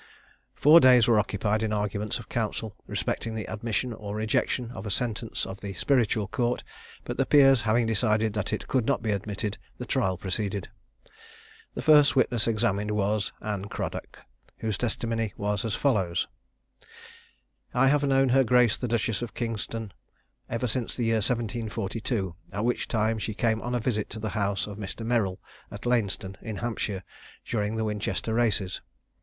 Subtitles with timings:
[0.55, 4.89] Four days were occupied in arguments of counsel respecting the admission or rejection of a
[4.89, 6.63] sentence of the Spiritual Court;
[7.03, 10.69] but the peers having decided that it could not be admitted, the trial proceeded.
[11.75, 14.17] The first witness examined was Anne Cradock,
[14.57, 16.25] whose testimony was as follows:
[17.71, 19.91] I have known her grace the Duchess of Kingston
[20.49, 24.29] ever since the year 1742, at which time she came on a visit to the
[24.29, 25.05] house of Mr.
[25.05, 25.39] Merrill,
[25.69, 27.03] at Lainston, in Hampshire,
[27.45, 28.81] during the Winchester races.